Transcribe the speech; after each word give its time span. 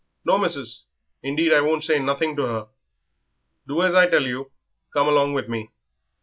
"No, 0.25 0.39
missis, 0.39 0.87
indeed 1.21 1.53
I 1.53 1.61
won't 1.61 1.83
say 1.83 1.99
nothing 1.99 2.35
to 2.35 2.41
her." 2.41 2.67
"Do 3.67 3.83
as 3.83 3.93
I 3.93 4.07
tell 4.09 4.25
you. 4.25 4.51
Come 4.91 5.07
along 5.07 5.35
with 5.35 5.47
me." 5.47 5.69